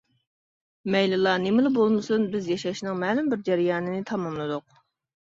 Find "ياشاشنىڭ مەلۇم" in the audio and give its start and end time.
2.53-3.29